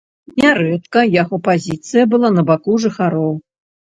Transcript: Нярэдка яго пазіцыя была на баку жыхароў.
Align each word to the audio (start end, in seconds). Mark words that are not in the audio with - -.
Нярэдка 0.43 1.03
яго 1.15 1.37
пазіцыя 1.47 2.03
была 2.13 2.31
на 2.39 2.43
баку 2.49 2.73
жыхароў. 2.87 3.31